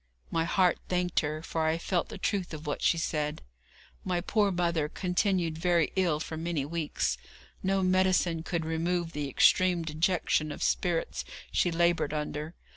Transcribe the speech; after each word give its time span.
My 0.31 0.45
heart 0.45 0.79
thanked 0.89 1.19
her, 1.19 1.43
for 1.43 1.67
I 1.67 1.77
felt 1.77 2.09
the 2.09 2.17
truth 2.17 2.55
of 2.55 2.65
what 2.65 2.81
she 2.81 2.97
said. 2.97 3.43
My 4.03 4.19
poor 4.19 4.51
mother 4.51 4.89
continued 4.89 5.59
very 5.59 5.91
ill 5.95 6.19
for 6.19 6.37
many 6.37 6.65
weeks. 6.65 7.19
No 7.61 7.83
medicine 7.83 8.41
could 8.41 8.65
remove 8.65 9.11
the 9.11 9.29
extreme 9.29 9.83
dejection 9.83 10.51
of 10.51 10.63
spirits 10.63 11.23
she 11.51 11.69
laboured 11.69 12.15
under. 12.15 12.55